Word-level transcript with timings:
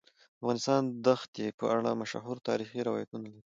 افغانستان 0.41 0.81
د 1.05 1.07
ښتې 1.21 1.45
په 1.59 1.65
اړه 1.75 1.99
مشهور 2.01 2.37
تاریخی 2.49 2.79
روایتونه 2.87 3.25
لري. 3.33 3.41